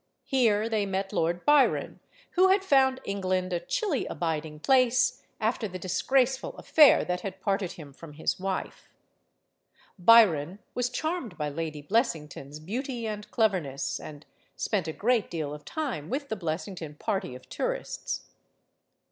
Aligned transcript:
Here 0.25 0.67
they 0.67 0.87
met 0.87 1.13
Lord 1.13 1.45
Byron, 1.45 1.99
who 2.31 2.47
had 2.47 2.63
found 2.63 2.99
England 3.03 3.53
a 3.53 3.59
chilly 3.59 4.07
abiding 4.07 4.61
place, 4.61 5.21
after 5.39 5.67
the 5.67 5.77
disgraceful 5.77 6.55
affair 6.57 7.05
that 7.05 7.21
had 7.21 7.39
parted 7.39 7.73
him 7.73 7.93
from 7.93 8.13
his 8.13 8.39
wife. 8.39 8.89
Byron 9.99 10.57
was 10.73 10.89
charmed 10.89 11.37
by 11.37 11.49
Lady 11.49 11.83
Blessington's 11.83 12.59
beauty 12.59 13.05
and 13.05 13.29
cleverness, 13.29 13.99
and 13.99 14.25
spent 14.55 14.87
a 14.87 14.91
great 14.91 15.29
deal 15.29 15.53
of 15.53 15.65
time 15.65 16.09
with 16.09 16.29
the 16.29 16.35
Blessington 16.35 16.95
party 16.95 17.35
of 17.35 17.47
tourists. 17.47 18.25